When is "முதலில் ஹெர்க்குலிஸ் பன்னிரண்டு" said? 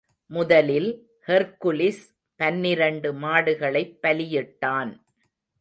0.25-3.13